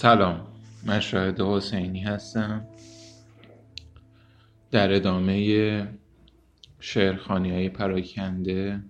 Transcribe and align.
سلام 0.00 0.46
من 0.86 1.00
شاهد 1.00 1.40
حسینی 1.40 2.00
هستم. 2.00 2.66
در 4.70 4.94
ادامه 4.94 5.88
شعرخانی 6.78 7.50
های 7.50 7.68
پراکنده 7.68 8.82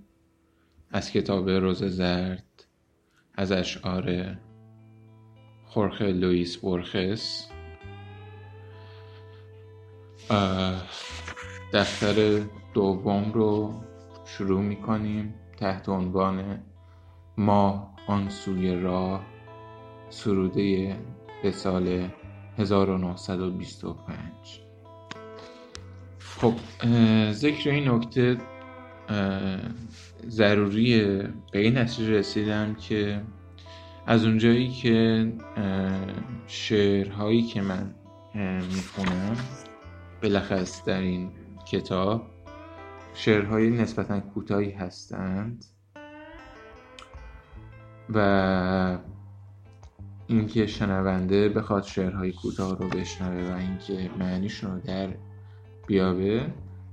از 0.91 1.11
کتاب 1.11 1.51
روز 1.51 1.85
زرد 1.85 2.65
از 3.35 3.53
اشعار 3.53 4.37
خورخ 5.65 6.03
لوئیس 6.03 6.57
بورخس 6.57 7.47
دفتر 11.73 12.41
دوم 12.75 13.33
رو 13.33 13.81
شروع 14.25 14.61
می 14.61 14.77
کنیم 14.77 15.35
تحت 15.57 15.89
عنوان 15.89 16.63
ما 17.37 17.95
آن 18.07 18.29
سوی 18.29 18.81
راه. 18.81 19.40
سروده 20.11 20.97
به 21.43 21.51
سال 21.51 22.09
1925 22.59 24.61
خب 26.19 26.55
ذکر 27.33 27.71
این 27.71 27.89
نکته 27.89 28.37
ضروریه 30.29 31.29
به 31.53 31.59
این 31.59 31.79
نتیجه 31.79 32.11
رسیدم 32.11 32.75
که 32.75 33.23
از 34.07 34.25
اونجایی 34.25 34.69
که 34.69 35.33
شعرهایی 36.47 37.43
که 37.43 37.63
من 37.63 37.95
می‌خونم 38.75 39.37
بلخص 40.21 40.85
در 40.85 41.01
این 41.01 41.31
کتاب 41.67 42.27
شعرهای 43.15 43.71
نسبتا 43.71 44.21
کوتاهی 44.21 44.71
هستند 44.71 45.65
و 48.15 48.99
اینکه 50.31 50.67
شنونده 50.67 51.49
بخواد 51.49 51.83
شعرهای 51.85 52.33
کوتاه 52.33 52.79
رو 52.79 52.89
بشنوه 52.89 53.53
و 53.53 53.57
اینکه 53.57 54.11
معنیشون 54.19 54.71
رو 54.71 54.81
در 54.81 55.09
بیابه 55.87 56.47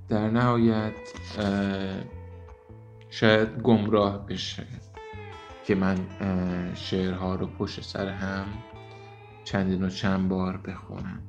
در 0.08 0.30
نهایت 0.30 0.92
شاید 3.10 3.62
گمراه 3.62 4.26
بشه 4.26 4.66
که 5.64 5.74
من 5.74 5.96
شعرها 6.74 7.34
رو 7.34 7.46
پشت 7.46 7.82
سر 7.82 8.08
هم 8.08 8.46
چندین 9.44 9.84
و 9.84 9.88
چند 9.90 10.28
بار 10.28 10.56
بخونم. 10.56 11.22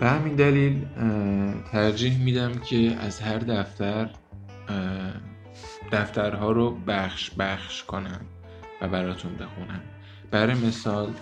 به 0.00 0.08
همین 0.08 0.34
دلیل 0.34 0.86
ترجیح 1.72 2.24
میدم 2.24 2.52
که 2.52 2.96
از 3.00 3.20
هر 3.20 3.38
دفتر 3.38 4.10
دفترها 5.92 6.52
رو 6.52 6.70
بخش 6.86 7.30
بخش 7.30 7.84
کنم. 7.84 8.20
براتون 8.88 9.34
بخونم. 9.36 9.80
برای 10.30 10.54
مثال 10.54 11.14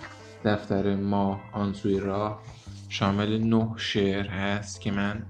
دفتر 0.45 0.95
ما 0.95 1.41
آنسوی 1.53 1.99
راه 1.99 2.41
شامل 2.89 3.43
نه 3.43 3.73
شعر 3.77 4.27
هست 4.27 4.81
که 4.81 4.91
من 4.91 5.25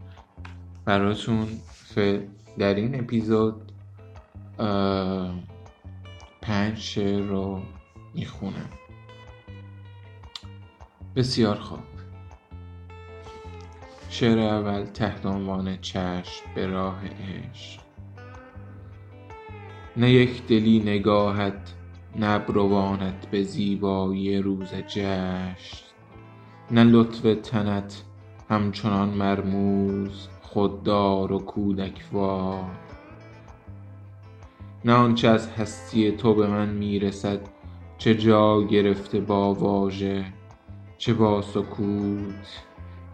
براتون 0.86 1.48
در 2.58 2.74
این 2.74 3.00
اپیزود 3.00 3.72
پنج 6.42 6.78
شعر 6.78 7.22
رو 7.22 7.62
می‌خونم. 8.14 8.70
بسیار 11.16 11.56
خوب. 11.56 11.80
شعر 14.10 14.40
اول 14.40 14.86
تحت 14.86 15.26
عنوان 15.26 15.78
چشم 15.82 16.44
به 16.56 16.68
راه 16.68 17.02
عشق. 17.06 17.82
نه 19.98 20.12
یک 20.12 20.48
دلی 20.48 20.80
نگاهت 20.80 21.74
نبروانت 22.20 23.26
به 23.32 23.44
زیبایی 23.44 24.38
روز 24.38 24.74
جشن. 24.88 25.56
نه 26.72 26.84
لطف 26.84 27.22
تنت 27.44 28.04
همچنان 28.50 29.10
مرموز 29.10 30.28
خوددار 30.42 31.32
و 31.32 31.40
کودکوار. 31.40 32.66
نه 34.86 34.94
آنچه 34.94 35.28
از 35.28 35.52
هستی 35.52 36.12
تو 36.12 36.34
به 36.34 36.48
من 36.48 36.70
می‌رسد 36.70 37.40
چه 37.98 38.16
جا 38.16 38.64
گرفته 38.64 39.20
با 39.20 39.54
واژه 39.54 40.26
چه 40.98 41.14
با 41.14 41.42
سکوت. 41.42 42.64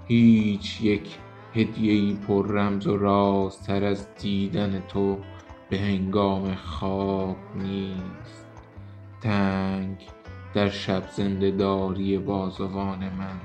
هیچ 0.06 0.82
یک 0.82 1.18
هدیهای 1.54 2.14
پر 2.28 2.48
رمز 2.48 2.88
و 2.88 2.98
رازتر 2.98 3.84
از 3.84 4.16
دیدن 4.16 4.84
تو 4.88 5.18
به 5.70 5.80
هنگام 5.80 6.56
خواب 6.56 7.38
نیست. 7.56 8.49
تنگ 9.22 9.98
در 10.54 10.70
شب 10.70 11.04
داری 11.58 12.18
بازوان 12.18 13.00
من. 13.00 13.40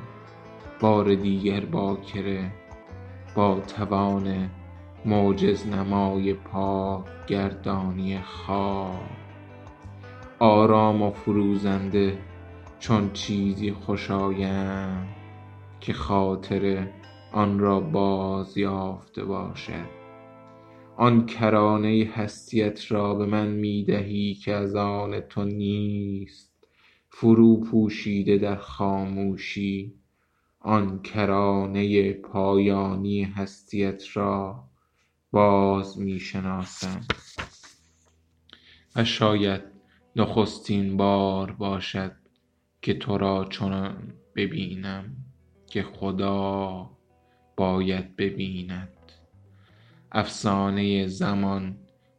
بار 0.80 1.14
دیگر 1.14 1.64
باکره 1.64 2.52
با 3.34 3.60
توان 3.60 4.50
معجز 5.04 5.66
نمای 5.66 6.34
پاک 6.34 7.04
گردانی 7.26 8.20
خواب. 8.20 9.08
آرام 10.38 11.02
و 11.02 11.10
فروزنده 11.10 12.18
چون 12.78 13.12
چیزی 13.12 13.72
خوشایند 13.72 15.08
که 15.80 15.92
خاطر 15.92 16.88
آن 17.32 17.58
را 17.58 17.80
باز 17.80 18.58
یافته 18.58 19.24
باشد. 19.24 20.03
آن 20.96 21.26
کرانه 21.26 22.10
هستیت 22.14 22.92
را 22.92 23.14
به 23.14 23.26
من 23.26 23.48
می 23.48 23.84
دهی 23.84 24.34
که 24.34 24.52
از 24.52 24.74
آن 24.76 25.20
تو 25.20 25.44
نیست. 25.44 26.54
فرو 27.10 27.60
پوشیده 27.60 28.38
در 28.38 28.56
خاموشی 28.56 29.94
آن 30.60 31.02
کرانه 31.02 32.12
پایانی 32.12 33.22
هستیت 33.22 34.16
را 34.16 34.64
باز 35.30 35.98
می 35.98 36.20
شناسم 36.20 37.00
و 38.96 39.04
شاید 39.04 39.62
نخستین 40.16 40.96
بار 40.96 41.52
باشد 41.52 42.12
که 42.82 42.94
تو 42.94 43.18
را 43.18 43.44
چنان 43.44 44.14
ببینم 44.36 45.16
که 45.66 45.82
خدا 45.82 46.90
باید 47.56 48.16
ببیند. 48.16 49.03
افسانه 50.16 51.06
زمان 51.06 51.76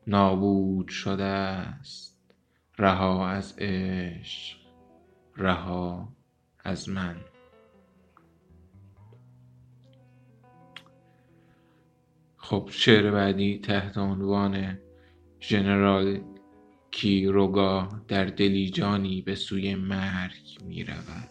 نابود 0.08 0.88
شده 0.88 1.24
است. 1.24 2.36
رها 2.78 3.30
از 3.30 3.56
عشق 3.60 4.58
رها 5.38 6.10
از 6.64 6.90
من. 6.90 7.16
خب 12.38 12.70
شعر 12.72 13.12
بعدی 13.12 13.60
تحت 13.60 13.98
عنوان 13.98 14.80
ژنرال 15.42 16.22
کیروگا 16.92 17.90
در 18.08 18.26
دلیجانی 18.26 19.22
به 19.22 19.36
سوی 19.36 19.76
مرگ 19.76 20.58
می 20.66 20.84
رود. 20.84 21.30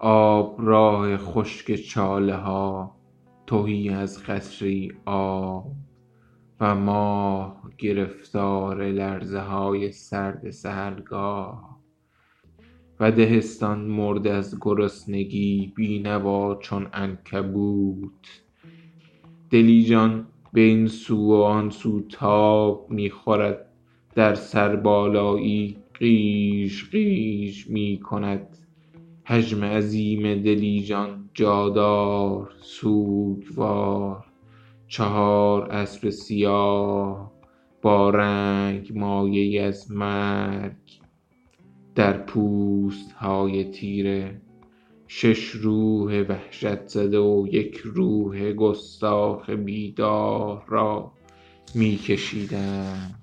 آب 0.00 0.56
راه 0.58 1.16
خشک 1.16 1.74
چاله 1.74 2.36
ها 2.36 2.99
تهی 3.50 3.88
از 3.88 4.22
قطرهای 4.22 4.92
آب 5.04 5.72
و 6.60 6.74
ماه 6.74 7.62
گرفتار 7.78 8.84
لرزه 8.90 9.40
های 9.40 9.92
سرد 9.92 10.50
سحرگاه 10.50 11.80
و 13.00 13.12
دهستان 13.12 13.80
مرده 13.80 14.32
از 14.32 14.58
گرسنگی 14.60 15.72
بینوا 15.76 16.54
چون 16.54 16.86
عنکبوت. 16.92 18.42
دلیجان 19.50 20.26
به 20.52 20.60
این 20.60 20.86
سو 20.86 21.16
و 21.16 21.32
آن 21.32 21.70
سو 21.70 22.00
تاب 22.00 22.86
می‌خورد 22.90 23.66
در 24.14 24.34
سربالایی 24.34 25.76
قیش 25.94 26.90
قیش 26.90 27.70
می‌کند 27.70 28.56
حجم 29.24 29.64
عظیم 29.64 30.42
دلیجان 30.42 31.19
جادار 31.34 32.50
سوگوار 32.60 34.24
چهار 34.88 35.72
اسب 35.72 36.10
سیاه 36.10 37.32
با 37.82 38.10
رنگ 38.10 38.98
مایه 38.98 39.62
از 39.62 39.90
مرگ. 39.90 41.00
در 41.94 42.18
پوست 42.18 43.12
های 43.12 43.64
تیره 43.64 44.40
شش 45.06 45.50
روح 45.50 46.22
وحشت 46.22 46.86
زده 46.86 47.18
و 47.18 47.46
یک 47.50 47.76
روح 47.84 48.52
گستاخ 48.52 49.50
بیدار 49.50 50.64
را 50.68 51.12
می 51.74 51.96
کشیدند 51.96 53.20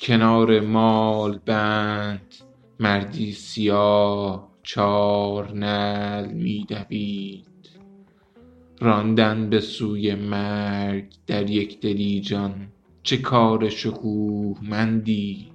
کنار 0.00 0.60
مال 0.60 1.38
بند 1.46 2.34
مردی 2.80 3.32
سیاه 3.32 4.51
چار 4.62 5.52
نعل 5.52 6.32
می 6.32 6.66
دوید. 6.68 7.46
راندن 8.80 9.50
به 9.50 9.60
سوی 9.60 10.14
مرگ 10.14 11.12
در 11.26 11.50
یک 11.50 11.80
دلیجان 11.80 12.68
چه 13.02 13.16
کار 13.16 13.68
شکوهمندی 13.68 15.52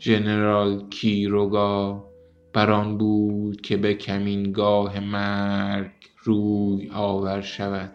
ژنرال 0.00 0.88
کیروگا 0.88 2.04
بر 2.52 2.70
آن 2.70 2.98
بود 2.98 3.60
که 3.60 3.76
به 3.76 3.94
کمینگاه 3.94 5.00
مرگ 5.00 5.90
روی 6.24 6.90
آور 6.90 7.40
شود. 7.40 7.92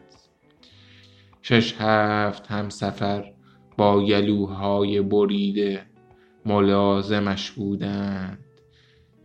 شش 1.42 1.76
هفت 1.80 2.48
همسفر 2.48 3.34
با 3.78 4.06
گلوهای 4.06 5.02
بریده 5.02 5.86
ملازمش 6.46 7.52
بودند. 7.52 8.40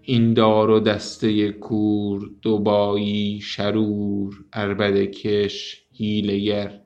این 0.09 0.35
دار 0.35 0.71
و 0.71 0.81
دسته 0.81 1.53
کور 1.53 2.31
دبایی 2.43 3.41
شرور 3.41 4.45
عربده 4.53 5.07
کش 5.07 5.83
حیله 5.95 6.39
گر. 6.39 6.81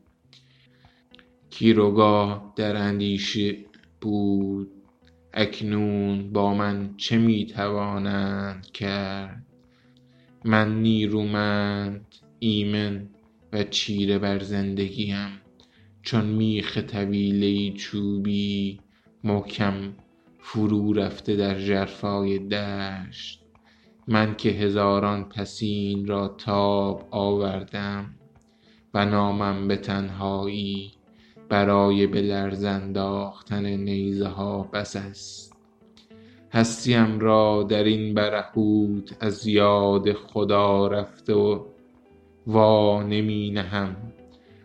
کیروگا 1.51 2.53
در 2.57 2.77
اندیشه 2.77 3.57
بود 4.01 4.71
اکنون 5.35 6.33
با 6.33 6.55
من 6.55 6.95
چه 6.97 7.19
می 7.19 7.47
توانند 7.47 8.67
کرد؟ 8.67 9.47
من 10.45 10.83
نیرومند 10.83 12.07
ایمن 12.39 13.09
و 13.53 13.65
چیره 13.65 14.19
بر 14.19 14.39
زندگیم. 14.43 15.41
چون 16.03 16.27
میخ 16.27 16.79
طویله 16.79 17.73
چوبی 17.73 18.81
محکم 19.25 19.93
فرو 20.43 20.93
رفته 20.93 21.37
در 21.37 21.59
ژرفای 21.59 22.39
دشت. 22.39 23.45
من 24.09 24.35
که 24.35 24.49
هزاران 24.49 25.25
پسین 25.25 26.07
را 26.07 26.29
تاب 26.29 27.09
آوردم 27.11 28.15
و 28.95 29.07
نامم 29.07 29.69
به 29.69 29.77
تنهایی 29.77 30.93
برای 31.49 32.07
به 32.07 32.23
لرز 32.23 32.65
انداختن 32.65 33.67
نیزه 33.67 34.29
ها 34.29 34.63
بس 34.63 34.97
است. 34.97 35.57
هستیم 36.53 37.19
را 37.21 37.67
در 37.69 37.85
این 37.85 38.15
برهوت 38.15 39.17
از 39.21 39.47
یاد 39.47 40.13
خدا 40.13 40.87
رفته 40.87 41.35
و 41.35 41.65
وا 42.47 43.03
نمی 43.03 43.51
نهم. 43.51 43.97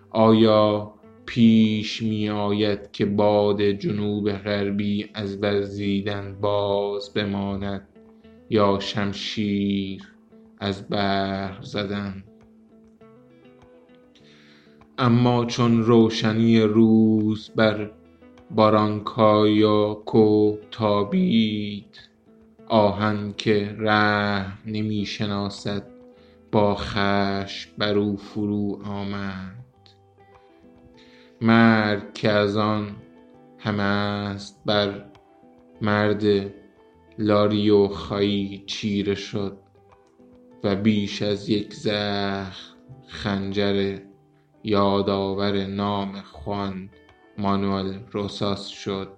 آیا 0.10 0.94
پیش 1.26 2.02
می 2.02 2.30
آید 2.30 2.92
که 2.92 3.06
باد 3.06 3.62
جنوب 3.62 4.32
غربی 4.32 5.10
از 5.14 5.44
وزیدن 5.44 6.38
باز 6.42 7.14
بماند 7.14 7.88
یا 8.50 8.80
شمشیر 8.80 10.02
از 10.60 10.90
برق 10.90 11.64
زدن. 11.64 12.24
اما 14.98 15.46
چون 15.46 15.84
روشنی 15.84 16.62
روز 16.62 17.52
بر 17.56 17.92
بارانکایوکو 18.52 20.56
تابید 20.72 22.00
آهن 22.68 23.34
که 23.38 23.76
رحم 23.80 24.58
نمی 24.66 25.06
شناسد 25.06 25.88
با 26.52 26.76
خشم 26.76 27.70
بر 27.78 27.98
او 27.98 28.18
فرو 28.18 28.80
آمد. 28.86 29.65
مرگ 31.46 32.14
که 32.14 32.30
از 32.30 32.58
آن 32.58 32.96
همه 33.60 33.84
است 33.84 34.62
بر 34.66 35.06
مرد 35.82 36.24
لاریوخایی 37.20 38.64
چیره 38.68 39.16
شد 39.16 39.58
و 40.64 40.76
بیش 40.76 41.22
از 41.22 41.50
یک 41.50 41.74
زخم 41.74 42.76
خنجر 43.08 44.00
یادآور 44.64 45.66
نام 45.66 46.22
خوان 46.22 46.90
مانوئل 47.38 47.94
روساس 48.12 48.68
شد. 48.68 49.18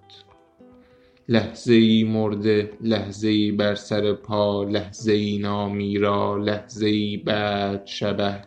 لحظه 1.29 1.73
ای 1.73 2.03
مرده 2.03 2.71
لحظه 2.81 3.27
ای 3.27 3.51
بر 3.51 3.75
سر 3.75 4.13
پا 4.13 4.63
لحظه 4.63 5.11
ای 5.11 5.37
نامیرا 5.37 6.37
لحظه 6.37 6.87
ای 6.87 7.17
بعد 7.17 7.85
شبه 7.85 8.41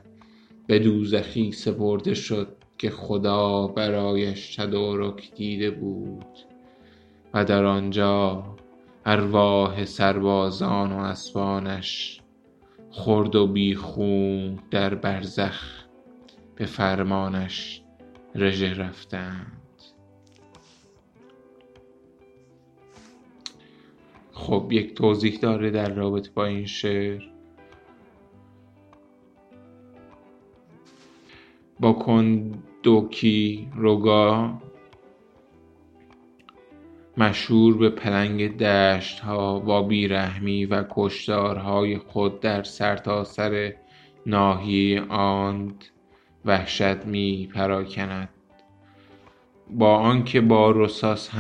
به 0.67 0.79
دوزخی 0.79 1.53
سپرده 1.53 2.15
شد. 2.15 2.60
که 2.81 2.91
خدا 2.91 3.67
برایش 3.67 4.57
تدارک 4.57 5.35
دیده 5.35 5.71
بود 5.71 6.39
و 7.35 7.45
در 7.45 7.65
آنجا 7.65 8.45
ارواح 9.07 9.85
سربازان 9.85 10.93
و 10.93 10.97
اسبانش 10.97 12.21
خرد 12.91 13.37
و 13.37 13.47
بی 13.47 13.75
خون 13.75 14.59
در 14.71 14.95
برزخ 14.95 15.85
به 16.55 16.67
فرمانش 16.67 17.83
رژه 18.35 18.75
رفتند. 18.75 19.83
خب 24.33 24.69
یک 24.71 24.95
توضیح 24.95 25.39
داره 25.39 25.71
در 25.71 25.95
رابطه 25.95 26.31
با 26.35 26.45
این 26.45 26.67
شعر. 26.67 27.23
با 31.81 31.93
کندوکی 32.85 33.69
روگا 33.77 34.53
مشهور 37.17 37.77
به 37.77 37.91
پلنگ 37.91 38.57
دشت 38.57 39.21
ها 39.21 39.59
با 39.59 39.83
بیرحمی 39.83 40.65
و 40.65 40.85
کشتارهای 40.91 41.99
خود 41.99 42.41
در 42.41 42.63
سرتاسر 42.63 43.75
ناحیه 44.27 45.03
آند 45.09 45.85
وحشت 46.45 47.07
می 47.07 47.49
پراکند 47.55 48.29
با 49.71 49.97
آنکه 49.97 50.41
با 50.41 50.71
رساس 50.71 51.31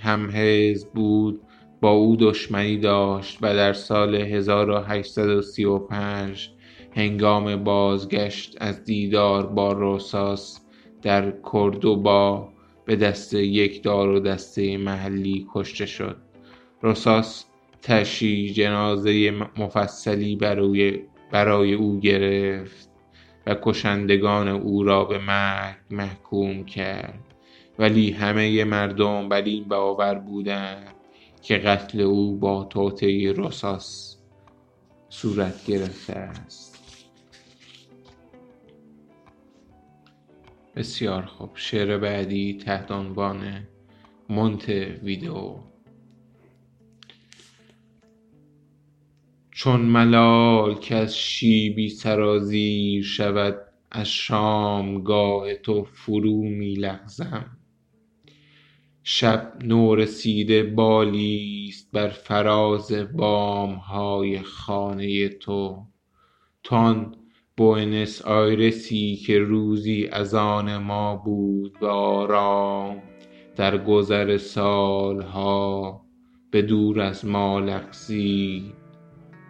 هم 0.00 0.30
حزب 0.30 0.92
بود 0.92 1.40
با 1.80 1.90
او 1.90 2.16
دشمنی 2.16 2.78
داشت 2.78 3.38
و 3.42 3.54
در 3.54 3.72
سال 3.72 4.14
1835 4.14 6.50
هنگام 6.96 7.64
بازگشت 7.64 8.56
از 8.60 8.84
دیدار 8.84 9.46
با 9.46 9.72
روساس 9.72 10.62
در 11.02 11.30
کردوبا 11.52 12.48
به 12.84 12.96
دست 12.96 13.34
یک 13.34 13.82
دار 13.82 14.08
و 14.08 14.20
دسته 14.20 14.76
محلی 14.76 15.46
کشته 15.54 15.86
شد. 15.86 16.16
روساس 16.82 17.44
تشی 17.82 18.52
جنازه 18.52 19.30
مفصلی 19.56 20.36
برای, 20.36 21.00
برای 21.30 21.74
او 21.74 22.00
گرفت 22.00 22.88
و 23.46 23.56
کشندگان 23.62 24.48
او 24.48 24.82
را 24.82 25.04
به 25.04 25.18
مرگ 25.18 25.76
محکوم 25.90 26.64
کرد. 26.64 27.18
ولی 27.78 28.10
همه 28.10 28.64
مردم 28.64 29.28
بر 29.28 29.42
این 29.42 29.64
باور 29.64 30.14
بودند 30.14 30.94
که 31.42 31.58
قتل 31.58 32.00
او 32.00 32.36
با 32.36 32.64
توطئه 32.64 33.32
رساس 33.36 34.16
صورت 35.08 35.66
گرفته 35.66 36.12
است. 36.12 36.71
بسیار 40.76 41.22
خوب. 41.22 41.50
شعر 41.54 41.98
بعدی 41.98 42.54
تحت 42.54 42.90
عنوان 42.90 43.68
مونت 44.28 44.68
ویدئو. 45.02 45.56
چون 49.50 49.80
ملال 49.80 50.74
که 50.74 50.94
از 50.94 51.16
شیبی 51.18 51.88
سرازیر 51.88 53.04
شود 53.04 53.56
از 53.90 54.08
شامگاه 54.08 55.54
تو 55.54 55.84
فرو 55.84 56.42
می 56.42 56.74
لغزم. 56.74 57.56
شب 59.02 59.52
نورسیده 59.64 60.62
بالی 60.62 61.66
است 61.68 61.90
بر 61.92 62.08
فراز 62.08 62.92
بام 62.92 63.74
های 63.74 64.42
خانه 64.42 65.28
تو. 65.28 65.86
تو 66.62 66.76
آن 67.62 67.68
بوئنوس 67.68 68.22
آیرسی 68.22 69.16
که 69.16 69.38
روزی 69.38 70.08
از 70.12 70.34
آن 70.34 70.76
ما 70.76 71.16
بود 71.16 71.78
به 71.80 71.86
آرام 71.88 73.02
در 73.56 73.78
گذر 73.78 74.36
سالها 74.36 76.00
به 76.50 76.62
دور 76.62 77.00
از 77.00 77.26
ما 77.26 77.60
لغزید. 77.60 78.74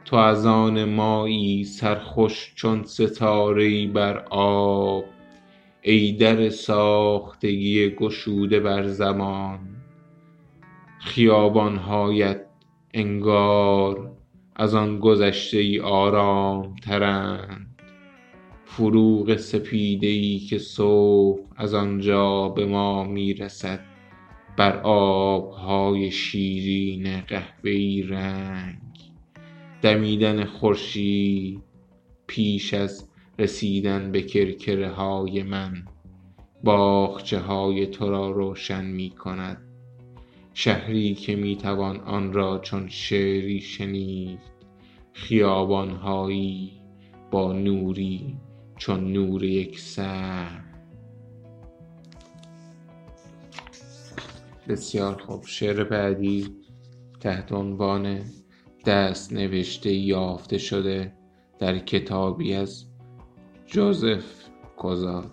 تو 0.05 0.17
از 0.17 0.47
آن 0.47 0.85
مایی 0.85 1.65
سرخوش 1.65 2.53
چون 2.57 2.85
ستاره 2.85 3.87
بر 3.87 4.25
آب 4.31 5.05
ای 5.83 6.13
در 6.13 6.49
ساختگی 6.49 7.91
گشوده 7.91 8.61
بر 8.61 8.87
زمان. 8.87 9.59
خیابان 11.01 11.77
هایت 11.77 12.47
انگار 12.95 14.13
از 14.57 14.75
آن 14.75 14.99
گذشته 14.99 15.59
ای 15.59 15.81
آرام 15.81 16.75
ترند 16.77 17.72
فروغ 18.77 19.37
سپیده 19.37 20.07
ای 20.07 20.39
که 20.39 20.59
صبح 20.59 21.41
از 21.57 21.75
آنجا 21.75 22.49
به 22.49 22.67
ما 22.67 23.05
می 23.05 23.35
رسد 23.35 23.81
بر 24.57 24.77
آبهای 24.85 26.11
شیرین 26.11 27.21
قهوه‌ای 27.21 28.03
رنگ. 28.03 28.79
دمیدن 29.83 30.45
خورشید 30.45 31.63
پیش 32.27 32.75
از 32.75 33.09
رسیدن 33.39 34.13
به 34.13 34.23
کرکره 34.23 34.91
های 34.91 35.43
من. 35.43 35.85
باغچه 36.65 37.39
های 37.39 37.87
تو 37.87 38.11
را 38.11 38.31
روشن 38.31 38.85
می 38.85 39.11
کند 39.11 39.59
شهری 40.55 41.15
که 41.15 41.37
می‌توان 41.37 42.01
آن 42.01 42.33
را 42.33 42.59
چون 42.59 42.89
شعری 42.89 43.61
شنید. 43.61 44.41
خیابانهایی 45.13 46.73
با 47.31 47.53
نوری 47.53 48.37
چون 48.83 49.13
نور 49.13 49.45
یکسر 49.45 50.61
بسیار 54.69 55.23
خوب. 55.23 55.45
شعر 55.47 55.85
بعدی 55.85 56.57
تحت 57.21 57.53
عنوان 57.53 58.21
دست 58.87 59.33
نوشته 59.33 59.93
یافته 59.93 60.59
شده 60.59 61.13
در 61.59 61.79
کتابی 61.79 62.55
از 62.55 62.85
جوزف 63.67 64.25
کوزات. 64.77 65.31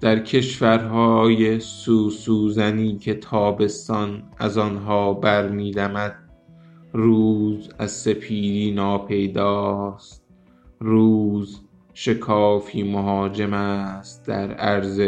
در 0.00 0.18
کشورهای 0.18 1.60
سوسوزنی 1.60 2.98
که 2.98 3.14
تابستان 3.14 4.22
از 4.38 4.58
آنها 4.58 5.14
برمیدمد 5.14 6.21
روز 6.92 7.70
از 7.78 7.90
سپیدی 7.90 8.70
ناپیداست. 8.70 10.24
روز 10.80 11.60
شکافی 11.94 12.82
مهاجم 12.82 13.52
است 13.52 14.26
در 14.26 14.52
عرض 14.52 15.00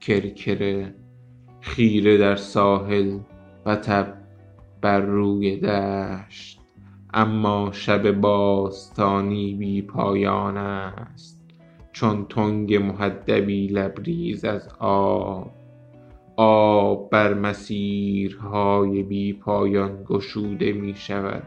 کرکره 0.00 0.94
خیره 1.60 2.18
در 2.18 2.36
ساحل 2.36 3.18
و 3.66 3.76
تب 3.76 4.14
بر 4.80 5.00
روی 5.00 5.56
دشت. 5.56 6.60
اما 7.14 7.72
شب 7.72 8.10
باستانی 8.10 9.54
بی 9.54 9.82
پایان 9.82 10.56
است. 10.56 11.40
چون 11.92 12.26
تنگ 12.28 12.74
مهدبی 12.74 13.66
لبریز 13.66 14.44
از 14.44 14.68
آب. 14.78 15.55
آب 16.36 17.10
بر 17.10 17.34
مسیرهای 17.34 19.02
بی 19.02 19.32
پایان 19.32 20.04
گشوده 20.04 20.72
می 20.72 20.94
شود 20.94 21.42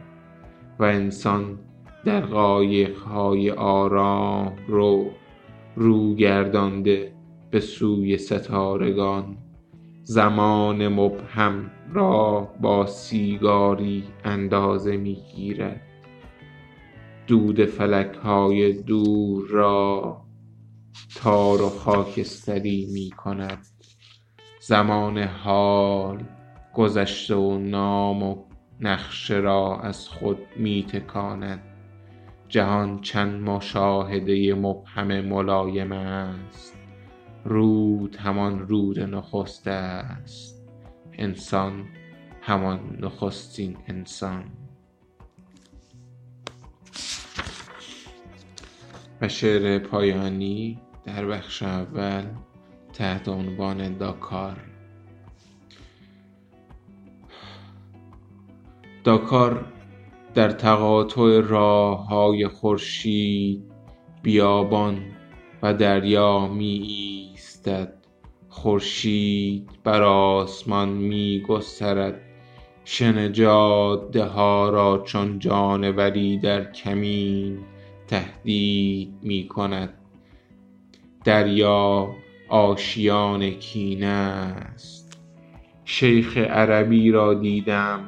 و 0.80 0.84
انسان 0.84 1.60
در 2.06 2.22
قایقهای 2.22 3.52
آرام 3.52 4.56
رو 4.68 5.06
رو 5.76 6.16
گردانده 6.16 7.14
به 7.52 7.60
سوی 7.60 8.18
ستارگان. 8.18 9.38
زمان 10.04 10.88
مبهم 10.88 11.72
را 11.94 12.50
با 12.62 12.86
سیگاری 12.86 14.04
اندازه 14.24 14.98
می 14.98 15.18
گیرد. 15.36 15.82
دود 17.28 17.66
فلک 17.66 18.16
های 18.16 18.74
دور 18.74 19.48
را 19.50 20.22
تار 21.16 21.62
و 21.62 21.70
خاکستری 21.70 22.88
می 22.94 23.10
کند. 23.10 23.68
زمان 24.70 25.18
حال 25.18 26.24
گذشته 26.74 27.36
و 27.36 27.58
نام 27.58 28.24
و 28.24 28.44
نقشه 28.80 29.36
را 29.36 29.80
از 29.80 30.08
خود 30.10 30.38
می 30.56 30.84
تکاند 30.84 31.62
جهان 32.48 33.02
چند 33.02 33.42
مشاهده 33.50 34.54
مبهم 34.56 35.22
ملایم 35.22 35.92
است. 35.92 36.78
رود 37.46 38.16
همان 38.16 38.60
رود 38.68 39.00
نخست 39.00 39.68
است. 39.68 40.68
انسان 41.14 41.86
همان 42.42 42.98
نخستین 43.00 43.78
انسان. 43.88 44.44
و 49.22 49.28
شعر 49.28 49.80
پایانی 49.80 50.80
در 51.06 51.26
بخش 51.26 51.64
اول 51.64 52.26
تحت 53.00 53.28
عنوان 53.28 53.98
داکار. 53.98 54.58
داکار 59.04 59.66
در 60.34 60.52
تقاطع 60.52 61.42
راه 61.42 62.08
های 62.08 62.48
خورشید 62.48 63.64
بیابان 64.22 65.06
و 65.62 65.74
دریا 65.74 66.48
می 66.48 66.66
ایستد 66.66 67.94
خورشید 68.50 69.70
بر 69.84 70.04
آسمان 70.04 70.90
می 70.90 71.44
گسترد 71.48 72.22
شن 72.86 73.32
جاده 73.32 74.24
ها 74.24 74.70
را 74.70 75.04
چون 75.06 75.40
جانوری 75.40 76.38
در 76.38 76.72
کمین 76.72 77.60
تهدید 78.08 79.14
می 79.22 79.48
کند 79.48 79.94
دریا 81.26 82.10
آشیان 82.50 83.50
کینه 83.50 84.06
است. 84.06 85.22
شیخ 85.86 86.38
عربی 86.38 87.12
را 87.12 87.34
دیدم 87.34 88.00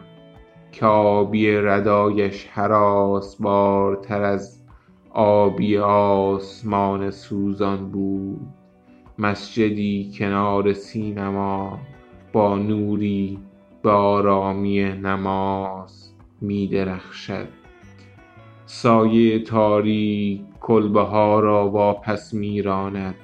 که 0.71 0.85
آبی 0.85 1.51
ردایش 1.51 2.47
هراسبارتر 2.51 4.21
از 4.21 4.63
آبی 5.13 5.77
آسمان 5.77 7.11
سوزان 7.11 7.91
بود. 7.91 8.47
مسجدی 9.19 10.11
کنار 10.17 10.73
سینما 10.73 11.79
با 12.33 12.55
نوری 12.55 13.39
به 13.83 13.91
آرامی 13.91 14.83
نماز 14.83 16.13
می 16.41 16.67
درخشد. 16.67 17.47
سایه 18.65 19.39
تاریک 19.39 20.41
کلبه 20.61 21.01
ها 21.01 21.39
را 21.39 21.69
واپس 21.69 22.33
می 22.33 22.61
راند. 22.61 23.15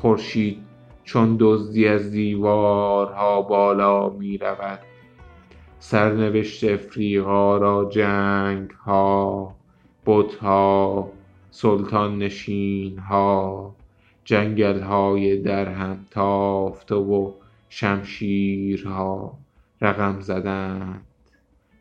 خورشید 0.00 0.58
چون 1.04 1.36
دزدی 1.40 1.88
از 1.88 2.10
دیوارها 2.10 3.42
بالا 3.42 4.08
می 4.08 4.38
رود 4.38 4.78
سرنوشت 5.78 6.64
افریقا 6.64 7.56
را 7.56 7.88
جنگ 7.92 8.70
ها 8.70 9.54
بت 10.06 10.34
ها 10.34 11.10
سلطان 11.50 12.18
نشین 12.18 12.98
ها 12.98 13.74
جنگل 14.24 14.80
های 14.80 15.36
درهم 15.42 16.06
تافته 16.10 16.94
و 16.94 17.32
شمشیرها 17.68 19.38
رقم 19.80 20.20
زدند. 20.20 21.06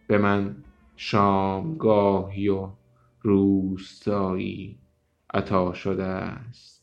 به 0.07 0.17
من 0.17 0.55
شامگاهی 0.95 2.49
و 2.49 2.69
روستایی 3.21 4.77
عطا 5.33 5.73
شده 5.73 6.03
است. 6.03 6.76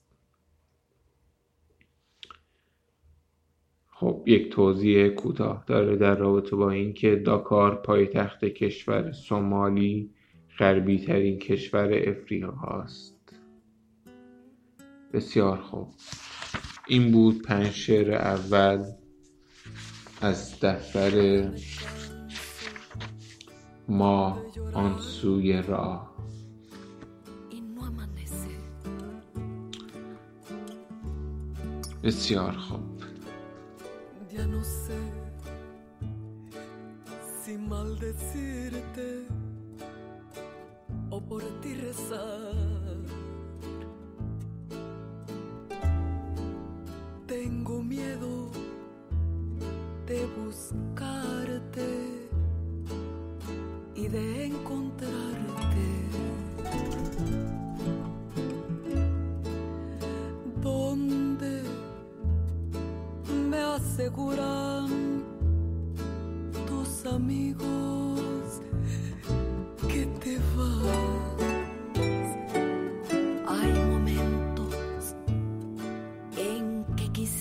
خب 3.97 4.23
یک 4.27 4.53
توضیح 4.53 5.09
کوتاه 5.09 5.65
داره 5.67 5.97
در 5.97 6.15
رابطه 6.15 6.57
با 6.57 6.71
اینکه 6.71 7.17
داکار 7.17 7.75
پایتخت 7.75 8.45
کشور 8.45 9.13
سومالی 9.13 10.11
غربی 10.59 10.99
ترین 10.99 11.39
کشور 11.39 12.03
افریقا 12.07 12.67
است 12.67 13.15
بسیار 15.13 15.57
خوب. 15.57 15.89
این 16.89 17.13
بود 17.13 17.43
پنج 17.43 17.71
شعر 17.71 18.13
اول 18.15 18.85
از 20.21 20.61
دفتر 20.61 21.49
ما 23.89 24.43
آن 24.73 24.99
سوی 24.99 25.63
راه. 25.63 26.15
بسیار 32.03 32.53
خوب. 32.53 32.94
Ya 34.35 34.45
no 34.49 34.65
sé 34.65 34.99
si 37.45 37.57
maldecirte 37.57 39.29
o 41.09 41.21
por 41.21 41.41
ti 41.61 41.75
rezar. 41.75 42.97
Tengo 47.29 47.81
miedo 47.81 48.51
de 50.05 50.27
buscarte 50.37 52.29
y 53.95 54.09
de 54.09 54.47
encontrarte. 54.47 55.45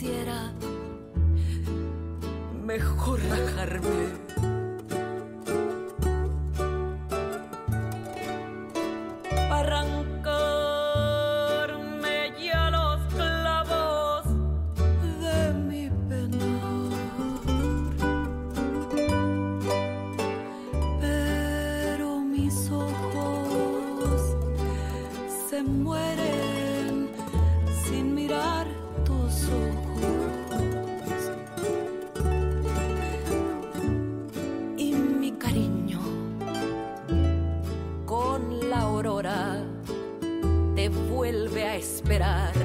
Quisiera 0.04 0.52
mejor 2.66 3.20
rajarme. 3.30 4.53
Esperar. 42.04 42.63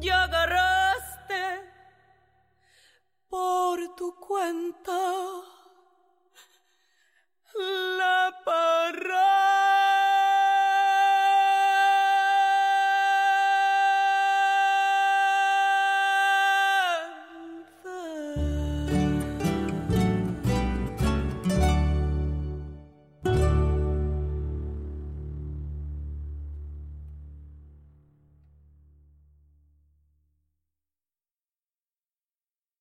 y 0.00 0.08
agarraste 0.10 1.72
por 3.28 3.96
tu 3.96 4.14
cuenta. 4.20 5.47